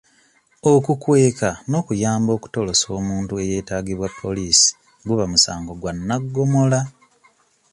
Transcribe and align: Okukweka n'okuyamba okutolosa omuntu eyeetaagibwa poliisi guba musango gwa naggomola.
Okukweka 0.73 1.49
n'okuyamba 1.69 2.31
okutolosa 2.37 2.85
omuntu 2.99 3.33
eyeetaagibwa 3.43 4.07
poliisi 4.19 4.69
guba 5.07 5.23
musango 5.31 5.71
gwa 5.81 5.91
naggomola. 6.07 6.79